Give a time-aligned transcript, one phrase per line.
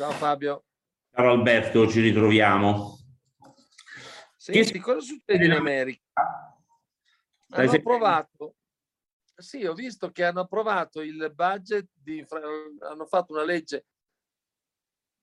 [0.00, 0.64] Ciao Fabio.
[1.10, 2.96] Caro Alberto, ci ritroviamo.
[4.34, 6.00] Senti, cosa succede in America?
[6.14, 7.76] Hanno sentendo?
[7.76, 8.54] approvato,
[9.36, 12.24] sì, ho visto che hanno approvato il budget, di,
[12.78, 13.88] hanno fatto una legge,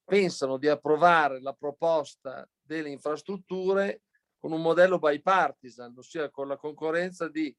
[0.05, 4.03] pensano di approvare la proposta delle infrastrutture
[4.38, 7.52] con un modello bipartisan, ossia con la concorrenza di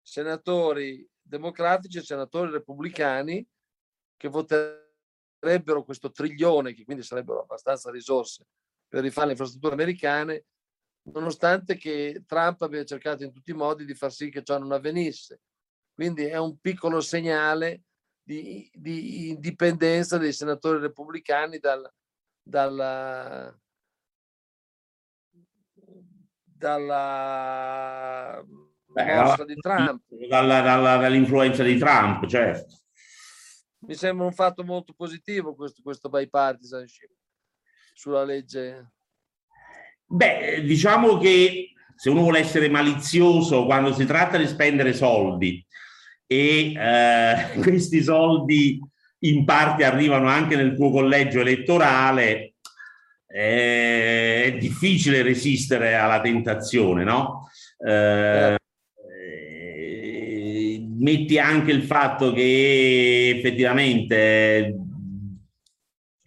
[0.00, 3.44] senatori democratici e senatori repubblicani
[4.16, 4.28] che
[5.40, 8.46] voterebbero questo trilione, che quindi sarebbero abbastanza risorse
[8.86, 10.44] per rifare le infrastrutture americane,
[11.12, 14.72] nonostante che Trump abbia cercato in tutti i modi di far sì che ciò non
[14.72, 15.40] avvenisse.
[15.94, 17.82] Quindi è un piccolo segnale
[18.22, 21.90] di, di indipendenza dei senatori repubblicani dal,
[22.42, 23.58] dalla,
[26.42, 28.44] dalla
[28.86, 30.02] Beh, mossa di Trump.
[30.08, 32.78] Dalla- dalla- dall'influenza di Trump, certo.
[33.80, 37.10] Mi sembra un fatto molto positivo questo, questo bipartisanship
[37.94, 38.92] sulla legge.
[40.04, 45.64] Beh, diciamo che se uno vuole essere malizioso, quando si tratta di spendere soldi
[46.26, 48.80] e eh, questi soldi
[49.20, 52.54] in parte arrivano anche nel tuo collegio elettorale,
[53.26, 57.48] eh, è difficile resistere alla tentazione, no?
[57.78, 58.58] Eh, eh,
[61.00, 64.76] metti anche il fatto che effettivamente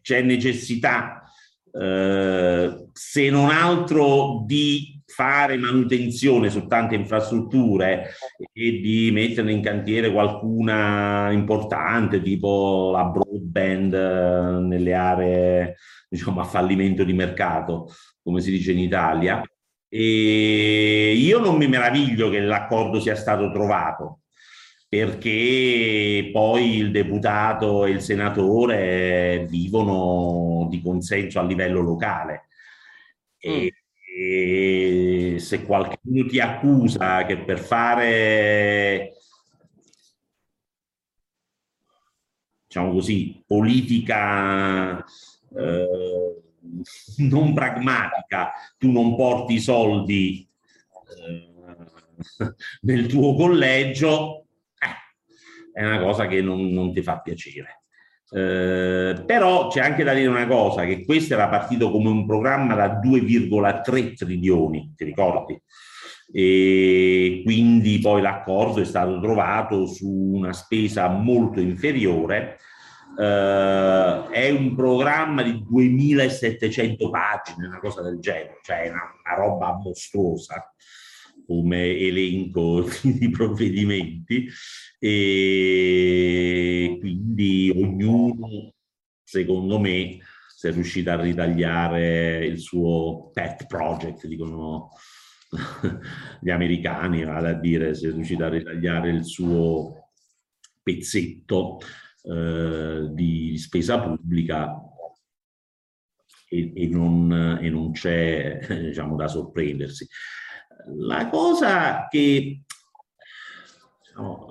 [0.01, 1.23] c'è necessità
[1.71, 8.11] eh, se non altro di fare manutenzione su tante infrastrutture
[8.51, 15.75] e di metterne in cantiere qualcuna importante, tipo la broadband eh, nelle aree
[16.09, 17.91] diciamo a fallimento di mercato,
[18.21, 19.41] come si dice in Italia.
[19.87, 24.21] E io non mi meraviglio che l'accordo sia stato trovato,
[24.93, 32.45] perché poi il deputato e il senatore vivono di consenso a livello locale.
[33.39, 33.73] E,
[34.15, 39.13] e se qualcuno ti accusa che per fare,
[42.67, 45.03] diciamo così, politica
[45.57, 46.41] eh,
[47.17, 50.47] non pragmatica, tu non porti i soldi
[51.17, 51.49] eh,
[52.81, 54.42] nel tuo collegio,
[55.73, 57.83] è una cosa che non, non ti fa piacere.
[58.29, 62.75] Eh, però c'è anche da dire una cosa, che questo era partito come un programma
[62.75, 65.61] da 2,3 trilioni, ti ricordi?
[66.31, 72.57] E quindi poi l'accordo è stato trovato su una spesa molto inferiore.
[73.19, 79.73] Eh, è un programma di 2700 pagine, una cosa del genere, cioè una, una roba
[79.73, 80.73] mostruosa
[81.45, 84.47] come elenco di provvedimenti
[84.99, 88.73] e quindi ognuno,
[89.23, 90.19] secondo me,
[90.55, 94.91] si è riuscito a ritagliare il suo pet project, dicono
[96.39, 100.11] gli americani, vale a dire, si è riuscito a ritagliare il suo
[100.81, 101.79] pezzetto
[102.23, 104.73] eh, di spesa pubblica
[106.49, 110.07] e, e, non, non c'è diciamo, da sorprendersi.
[110.95, 112.63] La cosa che
[114.03, 114.47] diciamo,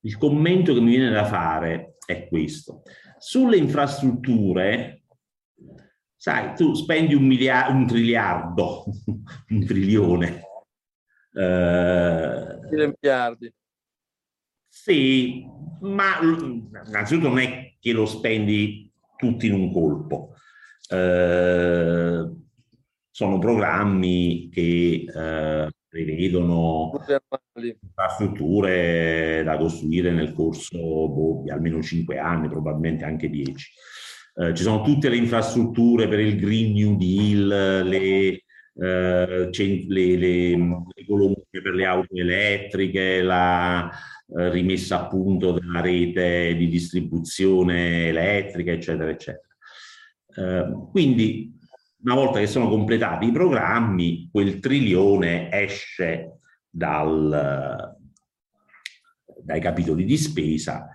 [0.00, 2.82] il commento che mi viene da fare è questo.
[3.18, 5.04] Sulle infrastrutture,
[6.16, 8.84] sai, tu spendi un, miliardo, un triliardo,
[9.48, 10.42] un trilione.
[11.34, 13.52] Eh, miliardi.
[14.68, 15.46] Sì,
[15.80, 20.34] ma innanzitutto non è che lo spendi tutti in un colpo.
[20.88, 22.30] Eh,
[23.12, 26.90] sono programmi che eh, prevedono
[27.54, 33.70] infrastrutture da costruire nel corso boh, di almeno cinque anni, probabilmente anche dieci.
[34.34, 38.44] Eh, ci sono tutte le infrastrutture per il Green New Deal, le,
[38.74, 43.90] eh, le, le, le colonne per le auto elettriche, la
[44.34, 49.54] eh, rimessa a punto della rete di distribuzione elettrica, eccetera, eccetera.
[50.34, 51.60] Eh, quindi
[52.02, 56.38] una volta che sono completati i programmi, quel trilione esce
[56.68, 57.96] dal,
[59.42, 60.88] dai capitoli di spesa.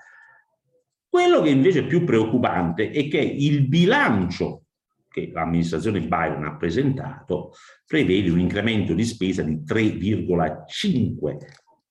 [1.08, 4.64] Quello che invece è più preoccupante è che il bilancio
[5.08, 7.54] che l'amministrazione Biden ha presentato
[7.86, 11.38] prevede un incremento di spesa di 3,5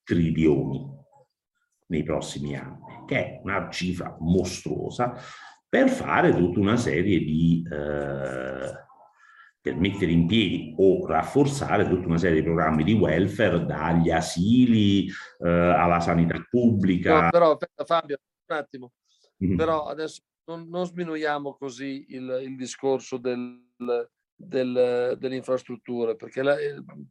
[0.03, 0.95] trilioni
[1.87, 5.15] nei prossimi anni, che è una cifra mostruosa
[5.67, 8.85] per fare tutta una serie di eh,
[9.67, 15.07] per mettere in piedi o rafforzare tutta una serie di programmi di welfare, dagli asili
[15.07, 17.23] eh, alla sanità pubblica.
[17.23, 18.17] No, però aspetta Fabio,
[18.47, 18.93] un attimo,
[19.43, 19.57] mm-hmm.
[19.57, 23.61] però adesso non, non sminuiamo così il, il discorso del,
[24.33, 26.55] del, delle infrastrutture, perché la,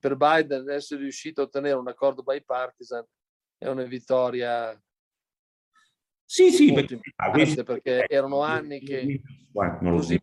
[0.00, 3.05] per Biden essere riuscito a ottenere un accordo bipartisan
[3.58, 4.79] è una vittoria
[6.29, 6.99] sì, sì, perché,
[7.62, 9.23] perché erano anni che
[9.81, 10.20] così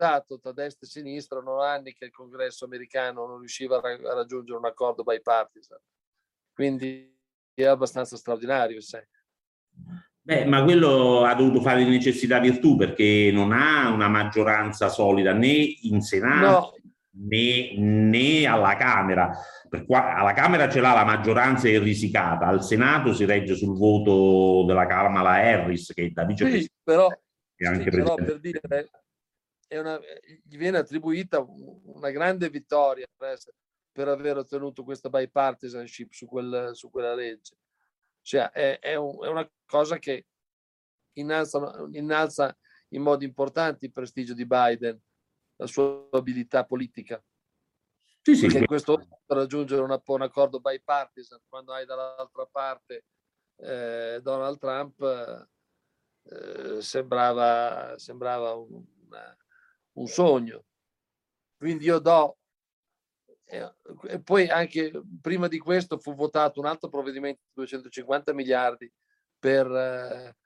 [0.00, 4.58] polarizzato tra destra e sinistra, erano anni che il congresso americano non riusciva a raggiungere
[4.58, 5.78] un accordo bipartisan.
[6.52, 7.14] Quindi
[7.54, 8.80] è abbastanza straordinario.
[8.80, 9.02] Sai.
[10.22, 15.32] Beh, ma quello ha dovuto fare di necessità virtù perché non ha una maggioranza solida
[15.32, 17.26] né in Senato no.
[17.28, 19.30] né, né alla Camera
[19.68, 23.76] per qua, alla Camera ce l'ha la maggioranza è risicata, al Senato si regge sul
[23.76, 26.74] voto della Kamala Harris che è da vicepresidente.
[26.74, 27.08] Sì, però,
[27.54, 28.60] sì, però per dire,
[29.78, 29.98] una,
[30.42, 37.14] gli viene attribuita una grande vittoria per, aver ottenuto questa bipartisanship su, quel, su quella
[37.14, 37.56] legge.
[38.22, 40.26] Cioè, è, è, un, è una cosa che
[41.14, 42.56] innalza, innalza
[42.88, 45.00] in modo importante il prestigio di Biden,
[45.56, 47.22] la sua abilità politica.
[48.22, 53.04] Sì, sì, Perché in questo momento raggiungere una, un accordo bipartisan quando hai dall'altra parte
[53.56, 55.48] eh, Donald Trump
[56.22, 59.36] eh, sembrava, sembrava un, una,
[59.92, 60.64] un, sogno.
[61.56, 62.36] Quindi io do
[64.02, 68.90] e poi anche prima di questo fu votato un altro provvedimento di 250 miliardi
[69.38, 70.36] per, eh,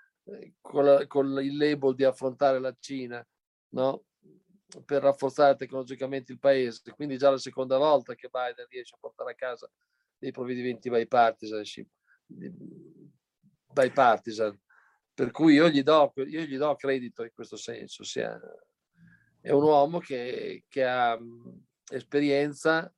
[0.61, 3.25] con, la, con, il label di affrontare la Cina,
[3.75, 4.05] no?
[4.87, 6.81] per rafforzare tecnologicamente il paese.
[6.95, 9.71] Quindi già la seconda volta che Biden riesce a portare a casa
[10.17, 11.89] dei provvedimenti bipartisanship,
[13.73, 14.59] bipartisan.
[15.13, 18.03] Per cui io gli do, io gli do credito in questo senso.
[18.03, 18.41] Sia,
[19.45, 21.19] è un uomo che, che ha
[21.93, 22.91] esperienza,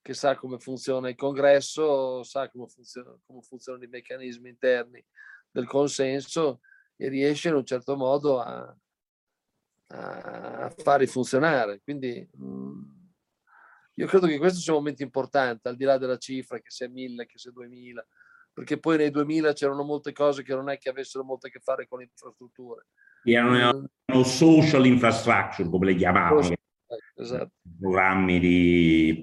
[0.00, 5.04] che sa come funziona il congresso, sa come, funziona, come funzionano i meccanismi interni
[5.50, 6.60] del consenso
[6.94, 8.76] e riesce in un certo modo a,
[9.88, 11.80] a farli funzionare.
[11.82, 12.80] Quindi mm,
[13.94, 16.88] io credo che questo sia un momento importante, al di là della cifra, che sia
[16.88, 18.06] 1000, che sia 2000,
[18.52, 21.58] perché poi nei 2000 c'erano molte cose che non è che avessero molto a che
[21.58, 22.86] fare con le infrastrutture.
[23.32, 26.54] Erano, erano social infrastructure, come le chiamavano.
[27.14, 27.50] Esatto.
[27.78, 29.20] Programmi di.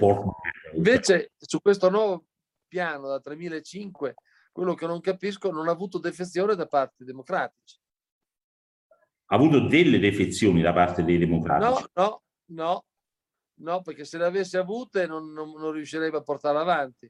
[0.73, 2.25] Invece su questo nuovo
[2.67, 4.15] piano da 3005,
[4.51, 7.79] quello che non capisco non ha avuto defezione da parte dei democratici
[9.27, 11.85] ha avuto delle defezioni da parte dei democratici.
[11.93, 12.21] No, no,
[12.51, 12.85] no,
[13.61, 17.09] no perché se le avesse avute non, non, non riuscirebbe a portare avanti.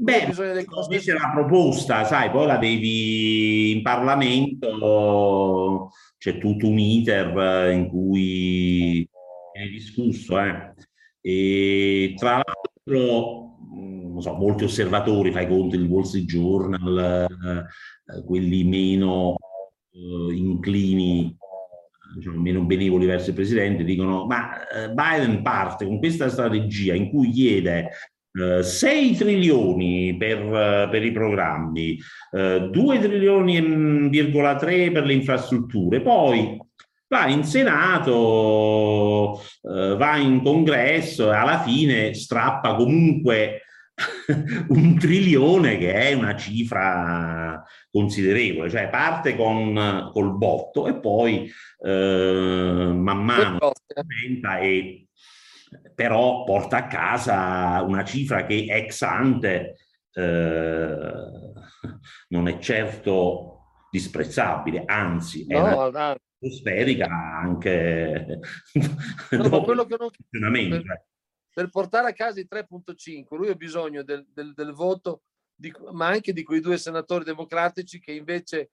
[0.00, 7.88] Beh, invece la proposta, sai, poi la devi in Parlamento, c'è tutto un iter in
[7.88, 9.08] cui
[9.52, 10.72] è discusso, eh.
[11.20, 17.26] E tra l'altro, non so, molti osservatori, fai conto il Wall Street Journal,
[18.06, 19.34] eh, quelli meno
[19.90, 21.36] eh, inclini,
[22.14, 27.10] diciamo, meno benevoli verso il presidente, dicono ma eh, Biden parte con questa strategia in
[27.10, 27.90] cui chiede
[28.30, 31.98] 6 trilioni per, per i programmi,
[32.32, 36.56] uh, 2 trilioni e 3 per le infrastrutture, poi
[37.08, 38.12] va in Senato,
[39.62, 43.62] va in congresso e alla fine strappa comunque
[44.68, 51.50] un trilione che è una cifra considerevole, cioè parte con col botto e poi
[51.84, 55.06] eh, man mano aumenta e
[55.94, 59.76] però porta a casa una cifra che ex ante
[60.12, 61.52] eh,
[62.28, 63.54] non è certo
[63.90, 68.38] disprezzabile, anzi è no, una atmosferica anche
[69.30, 70.10] no, quello che non...
[70.30, 71.06] Per, cioè
[71.58, 75.22] per portare a casa i 3.5 lui ha bisogno del, del, del voto,
[75.52, 78.70] di, ma anche di quei due senatori democratici che invece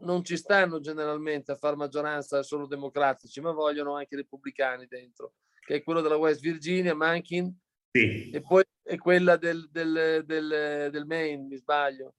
[0.00, 5.34] non ci stanno generalmente a far maggioranza solo democratici, ma vogliono anche repubblicani dentro,
[5.68, 7.54] che è quello della West Virginia, Mankin,
[7.90, 8.30] sì.
[8.30, 12.14] e poi è quella del, del, del, del Maine, mi sbaglio.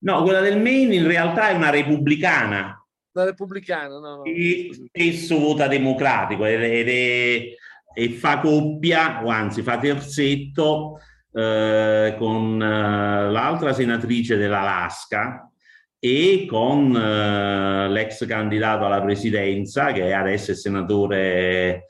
[0.00, 2.86] No, quella del Maine in realtà è una repubblicana.
[3.12, 4.24] Una repubblicana, no, no.
[4.24, 7.54] E spesso vota democratico ed è,
[7.94, 11.00] e fa coppia, o anzi fa terzetto
[11.32, 15.50] eh, con eh, l'altra senatrice dell'Alaska,
[15.98, 21.86] e con eh, l'ex candidato alla presidenza che adesso è senatore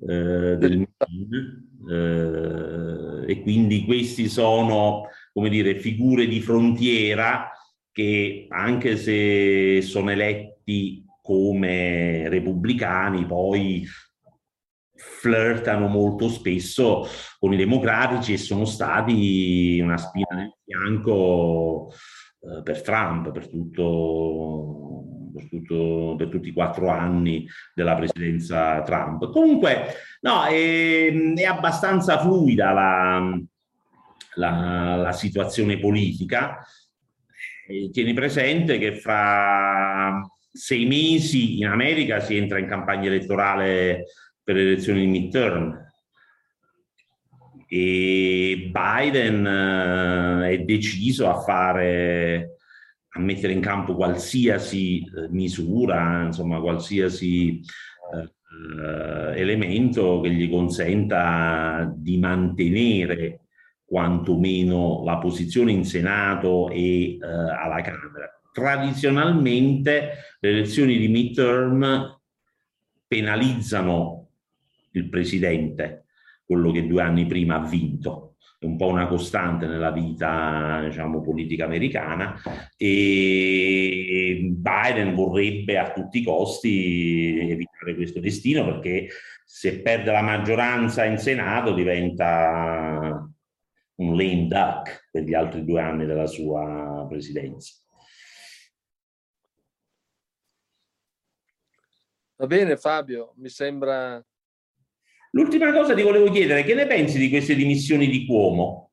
[0.00, 7.50] eh, del MIN eh, e quindi questi sono come dire figure di frontiera
[7.92, 13.86] che anche se sono eletti come repubblicani poi
[14.96, 17.06] flirtano molto spesso
[17.38, 21.90] con i democratici e sono stati una spina nel fianco
[22.40, 24.83] eh, per Trump per, tutto,
[25.34, 29.30] per, per, tutti i quattro anni della presidenza Trump.
[29.30, 33.40] Comunque, no, è, è abbastanza fluida la,
[34.34, 36.64] la, la situazione politica.
[37.66, 40.20] E tieni presente che fra
[40.52, 44.04] sei mesi in America si entra in campagna elettorale
[44.42, 45.84] per le elezioni di midterm
[47.74, 52.53] e Biden eh, è deciso a fare
[53.16, 57.60] a mettere in campo qualsiasi eh, misura, insomma qualsiasi
[58.12, 63.40] eh, elemento che gli consenta di mantenere
[63.84, 68.30] quantomeno la posizione in Senato e eh, alla Camera.
[68.52, 72.20] Tradizionalmente le elezioni di midterm
[73.06, 74.28] penalizzano
[74.92, 76.06] il presidente,
[76.44, 78.33] quello che due anni prima ha vinto.
[78.64, 82.34] Un po' una costante nella vita diciamo, politica americana
[82.76, 89.08] e Biden vorrebbe a tutti i costi evitare questo destino perché
[89.44, 93.28] se perde la maggioranza in Senato diventa
[93.96, 97.74] un lame duck per gli altri due anni della sua presidenza.
[102.36, 104.24] Va bene Fabio, mi sembra
[105.34, 108.92] L'ultima cosa ti volevo chiedere, che ne pensi di queste dimissioni di Cuomo?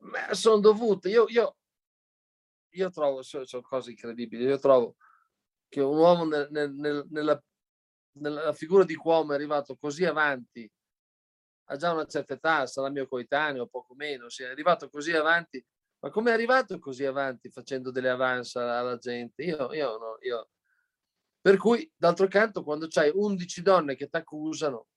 [0.00, 1.56] Ma sono dovute, io, io,
[2.74, 4.96] io trovo, sono, sono, cose incredibili, io trovo
[5.66, 7.42] che un uomo nel, nel, nella,
[8.18, 10.70] nella figura di Cuomo è arrivato così avanti,
[11.70, 15.64] ha già una certa età, sarà mio coetaneo, poco meno, si è arrivato così avanti,
[16.00, 19.42] ma come è arrivato così avanti facendo delle avance alla gente?
[19.42, 20.50] Io, io, no, io
[21.48, 24.88] per cui, d'altro canto, quando c'hai 11 donne che ti accusano,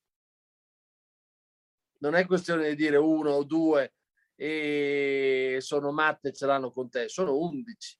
[2.00, 3.94] non è questione di dire uno o due
[4.36, 7.98] e sono matte e ce l'hanno con te, sono 11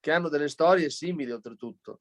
[0.00, 2.00] che hanno delle storie simili oltretutto.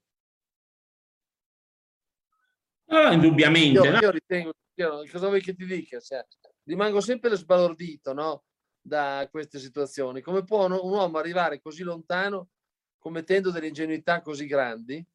[2.85, 3.79] Ah, indubbiamente.
[3.79, 3.99] Io, no?
[3.99, 5.99] io ritengo, io, cosa vuoi che ti dica?
[5.99, 6.25] Cioè,
[6.63, 8.45] rimango sempre sbalordito no?
[8.81, 10.21] da queste situazioni.
[10.21, 12.49] Come può un uomo arrivare così lontano
[12.97, 15.07] commettendo delle ingenuità così grandi?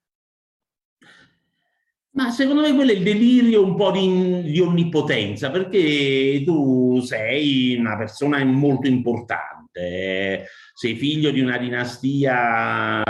[2.14, 7.75] Ma secondo me quello è il delirio un po' di, di, onnipotenza, perché tu sei
[7.76, 13.02] una persona molto importante, sei figlio di una dinastia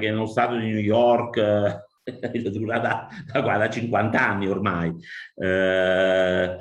[0.00, 1.86] che nello stato di New York
[2.50, 4.92] dura da, da, da 50 anni ormai.
[5.36, 6.56] Eh,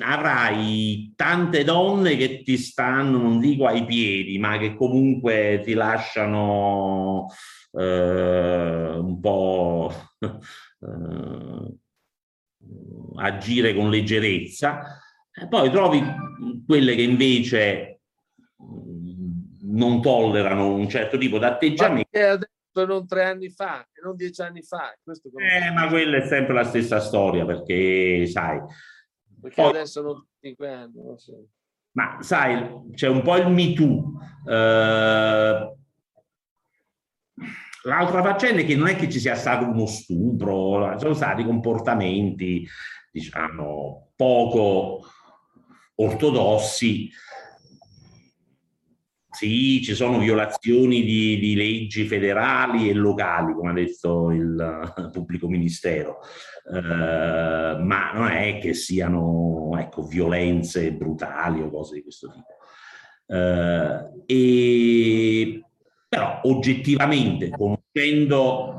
[0.00, 7.28] avrai tante donne che ti stanno, non dico ai piedi, ma che comunque ti lasciano
[7.72, 9.92] eh, un po'
[10.80, 11.76] eh,
[13.16, 15.00] agire con leggerezza,
[15.32, 16.02] e poi trovi
[16.66, 18.00] quelle che invece
[18.62, 19.30] mm,
[19.62, 22.08] non tollerano un certo tipo di atteggiamento.
[22.18, 24.92] Adesso non tre anni fa, e non dieci anni fa.
[25.02, 28.60] eh, ma quella è sempre la stessa storia, perché sai...
[29.40, 31.46] Perché poi, adesso non cinque anni, non so.
[31.92, 34.20] Ma sai, c'è un po' il Me Too.
[34.46, 35.74] Eh,
[37.84, 42.66] L'altra faccenda è che non è che ci sia stato uno stupro, sono stati comportamenti,
[43.10, 45.06] diciamo, poco
[45.94, 47.10] ortodossi.
[49.30, 55.48] Sì, ci sono violazioni di, di leggi federali e locali, come ha detto il pubblico
[55.48, 56.18] ministero,
[56.70, 62.58] eh, ma non è che siano ecco, violenze brutali o cose di questo tipo.
[63.26, 65.64] Eh, e
[66.10, 68.74] però oggettivamente, conoscendo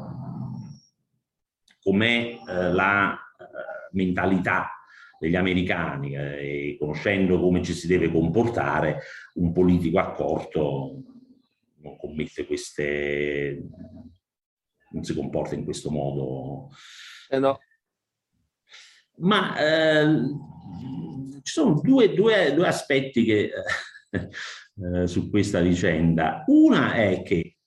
[1.81, 3.45] com'è eh, la eh,
[3.93, 4.69] mentalità
[5.17, 9.03] degli americani eh, e conoscendo come ci si deve comportare,
[9.35, 11.03] un politico accorto
[11.77, 13.63] non commette queste,
[14.89, 16.67] non si comporta in questo modo.
[17.29, 17.59] Eh no.
[19.19, 20.05] Ma eh,
[21.43, 23.51] ci sono due, due, due aspetti che
[24.75, 26.43] eh, su questa vicenda.
[26.47, 27.57] Una è che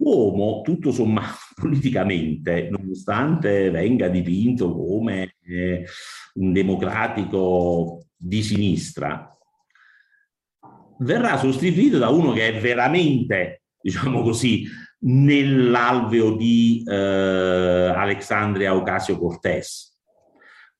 [0.00, 5.84] Uomo, tutto sommato, politicamente, nonostante venga dipinto come eh,
[6.34, 9.26] un democratico di sinistra,
[11.00, 14.66] verrà sostituito da uno che è veramente, diciamo così,
[15.00, 19.88] nell'alveo di eh, Alexandria Ocasio Cortez.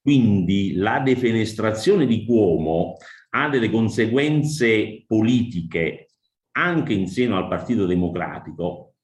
[0.00, 2.96] Quindi la defenestrazione di Cuomo
[3.30, 6.10] ha delle conseguenze politiche
[6.52, 8.94] anche in seno al Partito Democratico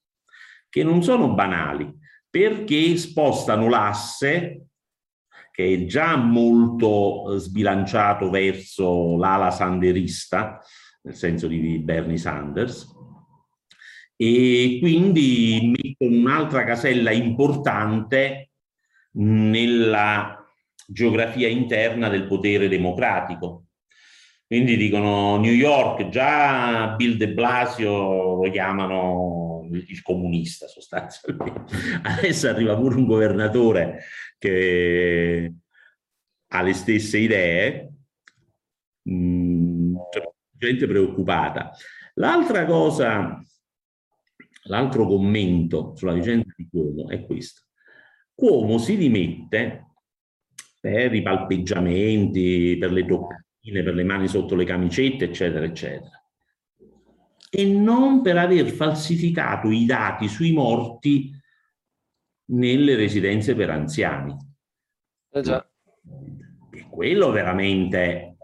[0.68, 1.92] che non sono banali
[2.28, 4.66] perché spostano l'asse
[5.56, 10.61] che è già molto eh, sbilanciato verso l'ala sanderista,
[11.00, 12.87] nel senso di Bernie Sanders,
[14.14, 18.50] e quindi mettono un'altra casella importante
[19.12, 20.47] nella
[20.87, 23.65] geografia interna del potere democratico.
[24.47, 31.75] Quindi dicono New York, già Bill de Blasio lo chiamano il comunista sostanzialmente.
[32.03, 34.05] Adesso arriva pure un governatore
[34.38, 35.53] che
[36.47, 37.93] ha le stesse idee,
[39.11, 39.97] mm,
[40.53, 41.73] gente preoccupata.
[42.15, 43.43] L'altra cosa,
[44.67, 47.62] l'altro commento sulla vicenda di Cuomo è questo.
[48.33, 49.87] Cuomo si rimette
[50.81, 56.23] per i palpeggiamenti, per le toccate per le mani sotto le camicette, eccetera, eccetera.
[57.50, 61.32] E non per aver falsificato i dati sui morti
[62.46, 64.37] nelle residenze per anziani.
[65.30, 65.68] Eh già.
[66.70, 68.37] E quello veramente,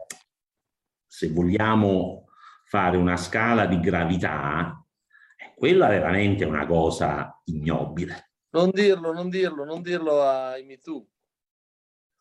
[1.06, 2.26] se vogliamo
[2.64, 4.82] fare una scala di gravità,
[5.54, 8.30] quella veramente è una cosa ignobile.
[8.50, 11.06] Non dirlo, non dirlo, non dirlo ai MeToo.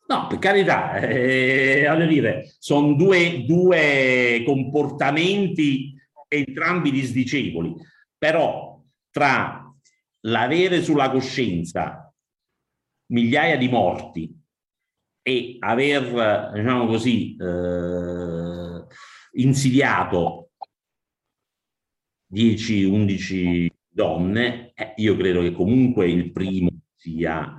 [0.06, 5.94] No, per carità, eh, voglio dire, sono due, due comportamenti
[6.28, 7.74] entrambi disdicevoli,
[8.18, 8.80] però
[9.10, 9.72] tra
[10.22, 12.12] l'avere sulla coscienza
[13.06, 14.40] migliaia di morti
[15.22, 18.86] e aver, diciamo così, eh,
[19.34, 20.50] insidiato
[22.32, 27.56] 10-11 donne, eh, io credo che comunque il primo sia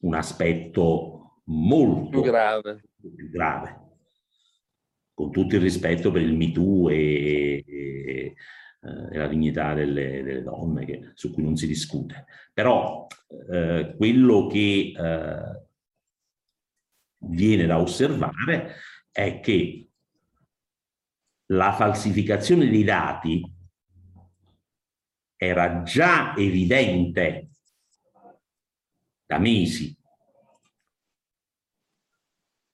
[0.00, 1.19] un aspetto
[1.50, 2.82] molto più grave.
[3.00, 3.88] più grave.
[5.12, 8.34] Con tutto il rispetto per il MeToo e, e,
[8.80, 12.24] e la dignità delle, delle donne, che, su cui non si discute.
[12.54, 13.06] Però
[13.52, 15.66] eh, quello che eh,
[17.18, 18.76] viene da osservare
[19.10, 19.90] è che
[21.46, 23.42] la falsificazione dei dati
[25.36, 27.48] era già evidente
[29.26, 29.99] da mesi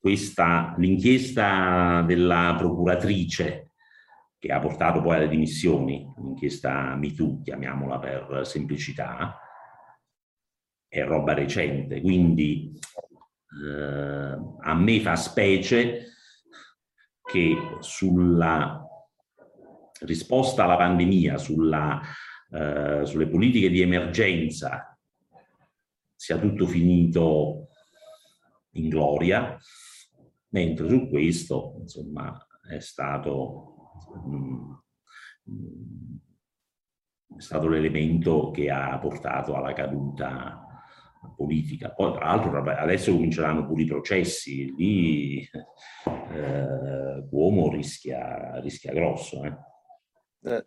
[0.06, 3.72] questa, l'inchiesta della procuratrice
[4.38, 9.36] che ha portato poi alle dimissioni, l'inchiesta MeToo, chiamiamola per semplicità,
[10.86, 12.72] è roba recente, quindi
[13.64, 16.04] eh, a me fa specie
[17.20, 18.86] che sulla
[20.02, 22.00] risposta alla pandemia, sulla,
[22.52, 24.96] eh, sulle politiche di emergenza,
[26.14, 27.70] sia tutto finito
[28.74, 29.58] in gloria,
[30.56, 32.34] mentre su questo insomma
[32.66, 33.74] è stato,
[34.26, 34.72] mm,
[37.36, 40.62] è stato l'elemento che ha portato alla caduta
[41.36, 41.92] politica.
[41.92, 45.46] Poi tra l'altro adesso cominceranno pure i processi, lì
[46.32, 49.44] eh, Uomo rischia, rischia grosso.
[49.44, 49.56] Eh.
[50.44, 50.66] Eh.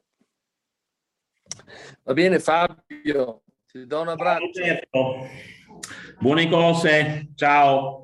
[2.03, 4.61] Va bene Fabio, ti do un abbraccio.
[6.19, 8.03] Buone cose, ciao.